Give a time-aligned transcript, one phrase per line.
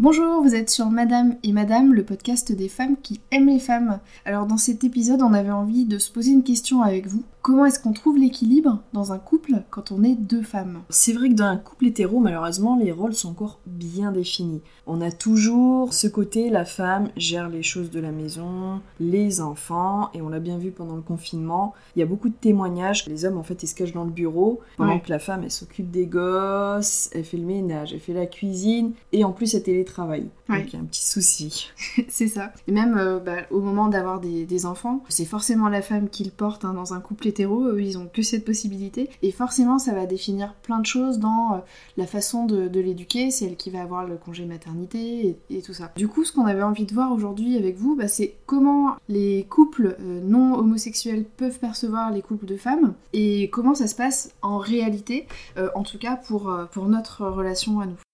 [0.00, 3.98] Bonjour, vous êtes sur Madame et Madame, le podcast des femmes qui aiment les femmes.
[4.24, 7.24] Alors dans cet épisode, on avait envie de se poser une question avec vous.
[7.48, 11.30] Comment est-ce qu'on trouve l'équilibre dans un couple quand on est deux femmes C'est vrai
[11.30, 14.60] que dans un couple hétéro, malheureusement, les rôles sont encore bien définis.
[14.86, 20.10] On a toujours ce côté, la femme gère les choses de la maison, les enfants,
[20.12, 21.72] et on l'a bien vu pendant le confinement.
[21.96, 23.06] Il y a beaucoup de témoignages.
[23.06, 25.00] Les hommes, en fait, ils se cachent dans le bureau, pendant Ouais.
[25.00, 28.92] que la femme, elle s'occupe des gosses, elle fait le ménage, elle fait la cuisine,
[29.12, 30.28] et en plus, elle télétravaille.
[30.50, 30.58] Ouais.
[30.60, 31.70] Donc il y a un petit souci.
[32.10, 32.52] C'est ça.
[32.66, 36.24] Et même euh, bah, au moment d'avoir des, des enfants, c'est forcément la femme qui
[36.24, 39.10] le porte hein, dans un couple hétéro, eux ils ont que cette possibilité.
[39.22, 41.58] Et forcément ça va définir plein de choses dans euh,
[41.96, 45.92] la façon de, l'éduquer, c'est elle qui va avoir le congé maternité et, tout ça.
[45.96, 49.46] Du coup ce qu'on avait envie de voir aujourd'hui avec vous, bah, c'est comment les
[49.48, 54.32] couples euh, non homosexuels peuvent percevoir les couples de femmes et comment ça se passe
[54.42, 58.07] en réalité, euh, en tout cas pour, pour notre relation à nous.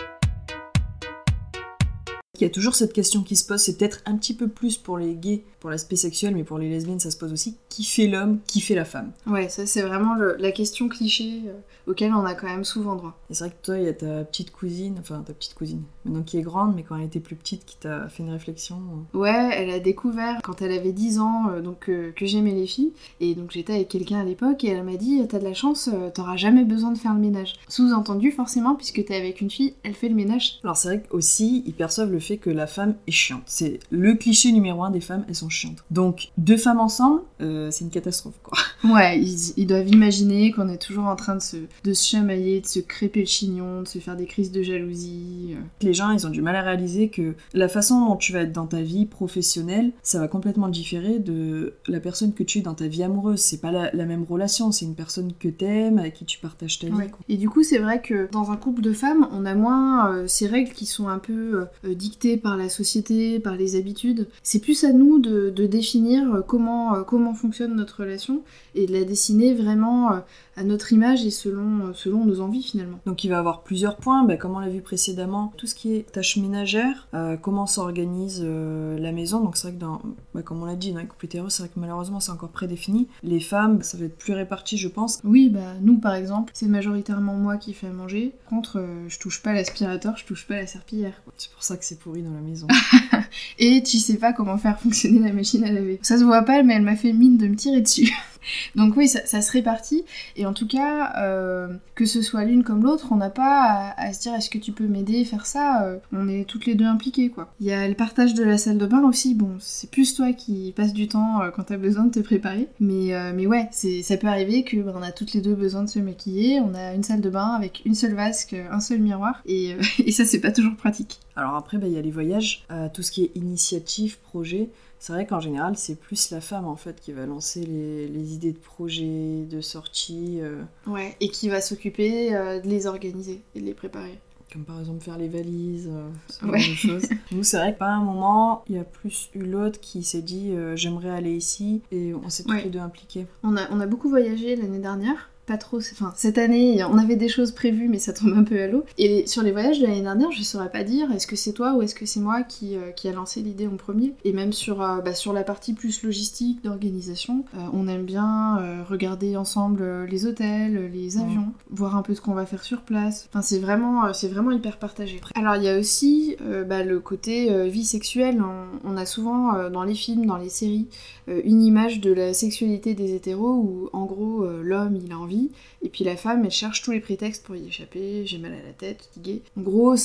[2.36, 4.76] Il y a toujours cette question qui se pose, c'est peut-être un petit peu plus
[4.76, 7.56] pour les gays, pour l'aspect sexuel, mais pour les lesbiennes, ça se pose aussi.
[7.68, 9.12] Qui fait l'homme Qui fait la femme?
[9.26, 11.52] Ouais, ça c'est vraiment le- la question cliché euh,
[11.90, 13.16] auquel on a quand même souvent droit.
[13.30, 15.82] Et c'est vrai que toi, il y a ta petite cousine, enfin ta petite cousine,
[16.04, 18.76] maintenant qui est grande, mais quand elle était plus petite, qui t'a fait une réflexion.
[19.14, 19.18] euh?
[19.18, 22.66] Ouais, elle a découvert quand elle avait 10 ans euh, donc euh, que j'aimais les
[22.66, 25.54] filles et donc j'étais avec quelqu'un à l'époque et elle m'a dit t'as de la
[25.54, 27.54] chance, t'auras jamais besoin de faire le ménage.
[27.68, 30.58] Sous-entendu forcément puisque t'es avec une fille, elle fait le ménage.
[30.64, 33.42] Alors c'est vrai qu'aussi, ils perçoivent le fait que la femme est chiante.
[33.46, 35.84] C'est le cliché numéro un des femmes, elles sont chiantes.
[35.90, 38.58] Donc deux femmes ensemble, euh, c'est une catastrophe quoi.
[38.92, 42.60] Ouais, ils, ils doivent imaginer qu'on est toujours en train de se, de se chamailler,
[42.60, 45.54] de se crêper le chignon, de se faire des crises de jalousie.
[45.54, 45.60] euh.
[45.80, 48.52] Les gens, ils ont du mal à réaliser que la façon dont tu vas être
[48.52, 52.74] dans ta vie professionnelle, ça va complètement différer de la personne que tu es dans
[52.74, 53.40] ta vie amoureuse.
[53.40, 56.78] C'est pas la, la même relation, c'est une personne que t'aimes, avec qui tu partages
[56.78, 56.92] ta vie.
[56.92, 57.08] Ouais.
[57.08, 57.20] quoi.
[57.28, 60.26] Et du coup, c'est vrai que dans un couple de femmes, on a moins euh,
[60.26, 64.28] ces règles qui sont un peu euh, dictées par la société, par les habitudes.
[64.42, 68.42] C'est plus à nous de, de définir comment, euh, comment fonctionne notre relation
[68.74, 70.18] et de la dessiner vraiment euh,
[70.56, 72.98] à notre image et selon, euh, selon nos envies finalement.
[73.06, 75.74] Donc il va y avoir plusieurs points, bah, comme on l'a vu précédemment, tout ce
[75.74, 79.42] qui est tâches ménagères, euh, comment s'organise euh, la maison.
[79.42, 80.00] Donc c'est vrai que dans,
[80.34, 82.50] bah, comme on l'a dit, dans les couples hétéros, c'est vrai que malheureusement c'est encore
[82.50, 83.08] prédéfini.
[83.22, 85.20] Les femmes, ça va être plus réparti je pense.
[85.24, 88.32] Oui, bah nous par exemple, c'est majoritairement moi qui fais à manger.
[88.48, 91.20] Contre, euh, je touche pas l'aspirateur, je touche pas la serpillière.
[91.36, 92.66] C'est pour ça que c'est dans la maison.
[93.58, 95.98] Et tu sais pas comment faire fonctionner la machine à laver.
[96.02, 98.12] Ça se voit pas, mais elle m'a fait mine de me tirer dessus.
[98.76, 100.04] Donc oui, ça, se répartit.
[100.36, 104.12] Et en tout cas, euh, que ce soit l'une comme l'autre, on n'a pas à,
[104.12, 105.84] se dire est-ce que tu peux m'aider, faire ça.
[105.84, 107.52] euh, on est toutes les deux impliquées, quoi.
[107.60, 109.34] Il y a le partage de la salle de bain aussi.
[109.34, 112.68] Bon, c'est plus toi qui passes du temps euh, quand t'as besoin de te préparer.
[112.80, 115.82] Mais, euh, mais ouais, ça peut arriver que ben, on a toutes les deux besoin
[115.82, 116.60] de se maquiller.
[116.60, 119.42] On a une salle de bain avec une seule vasque, un seul miroir.
[119.46, 121.20] Et, et ça, c'est pas toujours pratique.
[121.36, 124.68] Alors après, bah, il y a les voyages, tout ce qui est initiative, projet.
[125.06, 128.32] C'est vrai qu'en général, c'est plus la femme en fait qui va lancer les, les
[128.32, 133.42] idées de projets, de sorties, euh, Ouais, et qui va s'occuper euh, de les organiser
[133.54, 134.18] et de les préparer.
[134.50, 136.58] comme par exemple faire les valises, euh, ce Ouais.
[136.58, 137.08] genre de choses.
[137.32, 140.52] Nous, c'est vrai qu'à un moment, il y a plus eu l'autre qui s'est dit
[140.52, 142.64] euh, j'aimerais aller ici et on s'est Ouais.
[142.64, 143.26] les deux impliquées.
[143.42, 145.28] On a, on a beaucoup voyagé l'année dernière.
[145.46, 148.60] Pas trop, enfin cette année on avait des choses prévues mais ça tombe un peu
[148.62, 148.84] à l'eau.
[148.96, 151.74] Et sur les voyages de l'année dernière je saurais pas dire est-ce que c'est toi
[151.74, 154.14] ou est-ce que c'est moi qui, euh, qui a lancé l'idée en premier?
[154.24, 158.58] Et même sur, euh, bah, sur la partie plus logistique d'organisation, euh, on aime bien
[158.58, 162.80] euh, regarder ensemble les hôtels, les avions, voir un peu ce qu'on va faire sur
[162.80, 163.28] place.
[163.28, 165.20] Enfin c'est vraiment, c'est vraiment hyper partagé.
[165.34, 168.42] Alors il y a aussi bah, le côté vie sexuelle.
[168.42, 170.86] On, on a souvent dans les films, dans les séries,
[171.28, 175.33] une image de la sexualité des hétéros où en gros l'homme il a envie
[175.82, 178.66] et puis la femme elle cherche tous les prétextes pour y échapper, j'ai mal à
[178.66, 179.42] la tête, fatiguée.
[179.56, 179.96] En gros,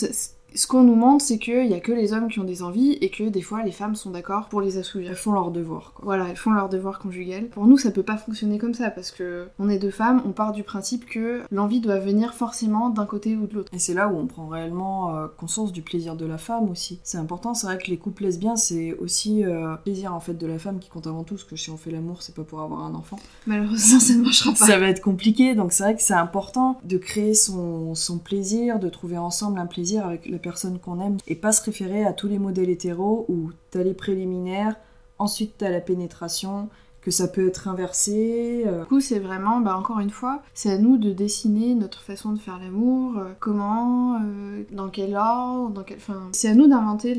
[0.56, 2.94] ce qu'on nous montre c'est qu'il y a que les hommes qui ont des envies
[3.02, 5.10] et que des fois les femmes sont d'accord pour les assouvir.
[5.12, 5.94] Elles font leur devoir.
[5.94, 6.06] Quoi.
[6.06, 7.48] Voilà, elles font leur devoir conjugal.
[7.48, 10.32] Pour nous, ça peut pas fonctionner comme ça parce que on est deux femmes, on
[10.32, 13.72] part du principe que l'envie doit venir forcément d'un côté ou de l'autre.
[13.74, 17.00] Et c'est là où on prend réellement euh, conscience du plaisir de la femme aussi.
[17.04, 20.48] C'est important, c'est vrai que les couples lesbiens, c'est aussi euh, plaisir en fait de
[20.48, 22.62] la femme qui compte avant tout, parce que si on fait l'amour, c'est pas pour
[22.62, 23.18] avoir un enfant.
[23.46, 24.66] Malheureusement, ça ne marchera pas.
[24.66, 28.80] Ça va être compliqué, donc c'est vrai que c'est important de créer son, son plaisir,
[28.80, 32.14] de trouver ensemble un plaisir avec la personne qu'on aime, et pas se référer à
[32.14, 34.76] tous les modèles hétéros où t'as les préliminaires,
[35.18, 36.70] ensuite t'as la pénétration,
[37.02, 38.64] que ça peut être inversé.
[38.68, 42.02] euh, Du coup, c'est vraiment, bah, encore une fois, c'est à nous de dessiner notre
[42.02, 45.98] façon de faire l'amour, euh, comment, euh, dans quel ordre, dans quel...
[45.98, 47.18] Enfin, c'est à nous d'inventer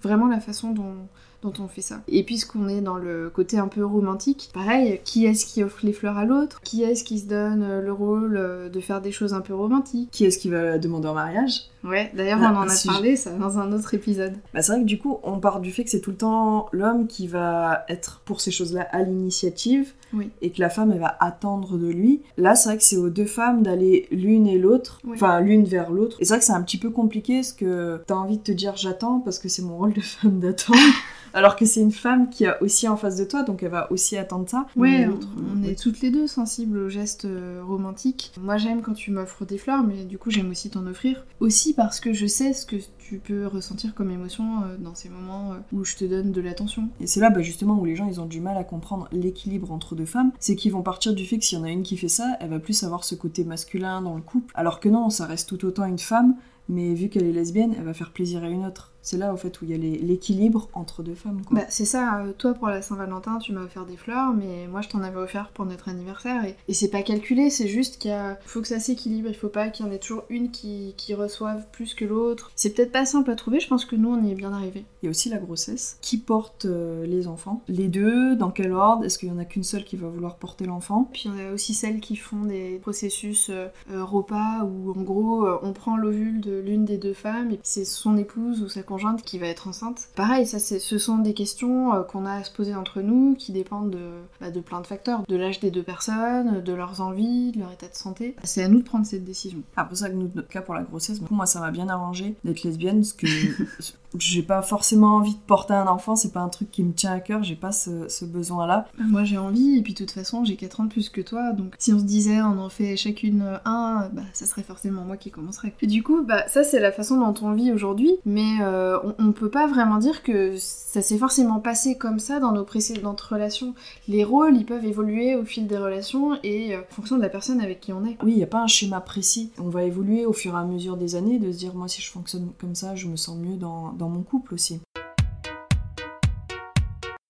[0.00, 0.94] vraiment la façon dont,
[1.42, 2.00] dont on fait ça.
[2.08, 5.92] Et puisqu'on est dans le côté un peu romantique, pareil, qui est-ce qui offre les
[5.92, 6.60] fleurs à l'autre?
[6.62, 9.54] Qui est-ce qui se donne euh, le rôle euh, de faire des choses un peu
[9.54, 10.10] romantiques?
[10.10, 11.62] Qui est-ce qui va la demander en mariage?
[11.86, 14.34] Ouais, d'ailleurs on en a parlé ça dans un autre épisode.
[14.52, 16.66] Bah, c'est vrai que du coup on part du fait que c'est tout le temps
[16.72, 20.30] l'homme qui va être pour ces choses-là à l'initiative oui.
[20.42, 22.22] et que la femme elle va attendre de lui.
[22.38, 25.90] Là c'est vrai que c'est aux deux femmes d'aller l'une et l'autre, enfin l'une vers
[25.92, 26.16] l'autre.
[26.18, 28.52] Et c'est vrai que c'est un petit peu compliqué parce que t'as envie de te
[28.52, 30.80] dire j'attends parce que c'est mon rôle de femme d'attendre.
[31.36, 33.92] alors que c'est une femme qui a aussi en face de toi, donc elle va
[33.92, 34.66] aussi attendre ça.
[34.74, 38.32] Ouais, on, est toutes les deux sensibles aux gestes euh, romantiques.
[38.40, 41.26] Moi j'aime quand tu m'offres des fleurs, mais du coup j'aime aussi t'en offrir.
[41.40, 45.10] Aussi parce que je sais ce que tu peux ressentir comme émotion euh, dans ces
[45.10, 46.88] moments euh, où je te donne de l'attention.
[47.00, 49.70] Et c'est là bah, justement où les gens ils ont du mal à comprendre l'équilibre
[49.72, 51.82] entre deux femmes, c'est qu'ils vont partir du fait que s'il y en a une
[51.82, 54.88] qui fait ça, elle va plus avoir ce côté masculin dans le couple, alors que
[54.88, 56.36] non, ça reste tout autant une femme,
[56.70, 59.36] mais vu qu'elle est lesbienne, elle va faire plaisir à une autre c'est là au
[59.36, 61.40] fait où il y a l'équilibre entre deux femmes.
[61.52, 64.80] Bah, c'est ça, euh, toi pour la Saint-Valentin tu m'as offert des fleurs, mais moi
[64.80, 68.12] je t'en avais offert pour notre anniversaire et, c'est pas calculé, c'est juste qu'il
[68.44, 71.14] faut que ça s'équilibre, il faut pas qu'il y en ait toujours une qui, qui
[71.14, 72.50] reçoive plus que l'autre.
[72.56, 74.84] C'est peut-être pas simple à trouver, je pense que nous on y est bien arrivé.
[75.02, 75.98] Il y a aussi la grossesse.
[76.02, 77.62] Qui porte euh, les enfants?
[77.68, 78.34] Les deux?
[78.34, 79.04] Dans quel ordre?
[79.04, 81.08] Est-ce qu'il y en a qu'une seule qui va vouloir porter l'enfant?
[81.12, 85.02] Puis il y en a aussi celles qui font des processus euh, repas où en
[85.02, 88.82] gros on prend l'ovule de l'une des deux femmes et c'est son épouse ou sa
[89.24, 90.08] qui va être enceinte.
[90.14, 93.52] Pareil, ça, ce sont des questions euh, qu'on a à se poser entre nous, qui
[93.52, 94.10] dépendent de,
[94.40, 97.72] bah, de plein de facteurs, de l'âge des deux personnes, de leurs envies, de leur
[97.72, 98.34] état de santé.
[98.44, 99.58] C'est à nous de prendre cette décision.
[99.76, 102.62] Ah, pour ça que notre cas pour la grossesse, moi ça m'a bien arrangé d'être
[102.62, 103.26] lesbienne, parce que
[104.18, 107.12] j'ai pas forcément envie de porter un enfant, c'est pas un truc qui me tient
[107.12, 108.88] à cœur, j'ai pas ce, besoin-là.
[108.98, 111.20] Bah, moi j'ai envie, et puis de toute façon j'ai 4 ans de plus que
[111.20, 115.02] toi, donc si on se disait on en fait chacune un, bah ça serait forcément
[115.02, 115.74] moi qui commencerais.
[115.82, 119.32] Et du coup, bah ça c'est la façon dont on vit aujourd'hui, mais euh, on,
[119.32, 123.74] peut pas vraiment dire que ça s'est forcément passé comme ça dans nos précédentes relations.
[124.08, 127.28] Les rôles ils peuvent évoluer au fil des relations et euh, en fonction de la
[127.28, 128.16] personne avec qui on est.
[128.22, 129.50] Oui, il y a pas un schéma précis.
[129.58, 132.00] On va évoluer au fur et à mesure des années, de se dire moi si
[132.00, 134.80] je fonctionne comme ça, je me sens mieux dans mon couple aussi.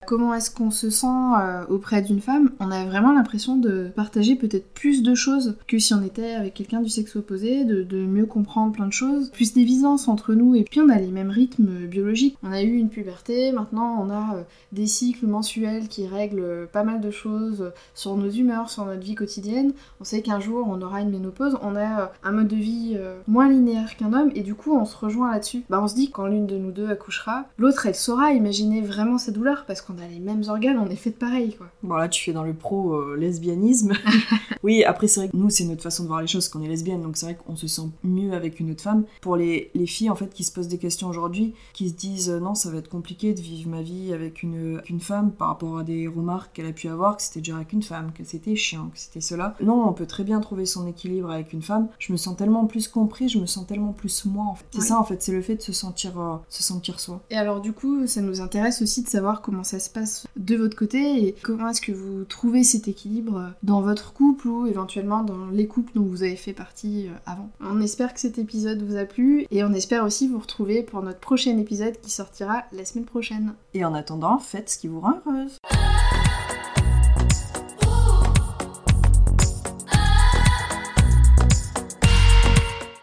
[0.07, 4.37] Comment est-ce qu'on se sent euh, auprès d'une femme On a vraiment l'impression de partager
[4.37, 8.25] peut-être plus de choses que si on était avec quelqu'un du sexe opposé, de, mieux
[8.25, 11.87] comprendre plein de choses, plus d'évidence entre nous, et puis on a les mêmes rythmes
[11.87, 12.37] biologiques.
[12.41, 16.85] On a eu une puberté, maintenant on a euh, des cycles mensuels qui règlent pas
[16.85, 19.73] mal de choses sur nos humeurs, sur notre vie quotidienne.
[19.99, 22.97] On sait qu'un jour on aura une ménopause, on a euh, un mode de vie
[23.27, 25.63] moins linéaire qu'un homme, et du coup on se rejoint là-dessus.
[25.69, 29.17] Bah on se dit quand l'une de nous deux accouchera, l'autre elle saura imaginer vraiment
[29.17, 31.67] sa douleur parce qu'on on a les mêmes organes, on est fait de pareil, quoi.
[31.83, 33.93] Bon, là, tu fais dans le pro-lesbianisme.
[34.63, 36.67] oui, après, c'est vrai que nous, c'est notre façon de voir les choses, qu'on est
[36.67, 39.05] lesbienne, donc c'est vrai qu'on se sent mieux avec une autre femme.
[39.21, 42.29] Pour les, les filles, en fait, qui se posent des questions aujourd'hui, qui se disent
[42.29, 45.49] euh, non, ça va être compliqué de vivre ma vie avec une, une femme par
[45.49, 48.23] rapport à des remarques qu'elle a pu avoir, que c'était déjà avec une femme, que
[48.23, 49.55] c'était chiant, que c'était cela.
[49.61, 51.87] Non, on peut très bien trouver son équilibre avec une femme.
[51.99, 54.65] Je me sens tellement plus compris, je me sens tellement plus moi, en fait.
[54.71, 57.21] C'est ça, en fait, c'est le fait de se sentir, euh, se sentir soi.
[57.29, 60.55] Et alors, du coup, ça nous intéresse aussi de savoir comment ça se passe de
[60.55, 65.23] votre côté et comment est-ce que vous trouvez cet équilibre dans votre couple ou éventuellement
[65.23, 67.49] dans les couples dont vous avez fait partie euh, avant?
[67.61, 71.01] On espère que cet épisode vous a plu et on espère aussi vous retrouver pour
[71.01, 73.53] notre prochain épisode qui sortira la semaine prochaine.
[73.73, 75.57] Et en attendant, faites ce qui vous rend heureuse.